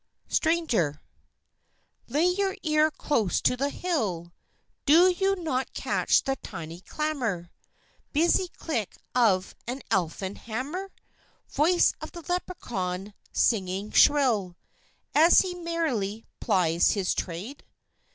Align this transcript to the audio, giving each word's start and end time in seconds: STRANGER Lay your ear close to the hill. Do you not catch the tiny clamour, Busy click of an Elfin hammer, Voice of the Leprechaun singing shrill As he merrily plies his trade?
STRANGER 0.29 0.99
Lay 2.07 2.25
your 2.25 2.57
ear 2.63 2.89
close 2.89 3.39
to 3.41 3.55
the 3.55 3.69
hill. 3.69 4.33
Do 4.87 5.11
you 5.11 5.35
not 5.35 5.73
catch 5.75 6.23
the 6.23 6.37
tiny 6.37 6.79
clamour, 6.81 7.51
Busy 8.11 8.47
click 8.47 8.97
of 9.13 9.53
an 9.67 9.83
Elfin 9.91 10.37
hammer, 10.37 10.89
Voice 11.51 11.93
of 12.01 12.13
the 12.13 12.23
Leprechaun 12.27 13.13
singing 13.31 13.91
shrill 13.91 14.57
As 15.13 15.41
he 15.41 15.53
merrily 15.53 16.25
plies 16.39 16.93
his 16.93 17.13
trade? 17.13 17.63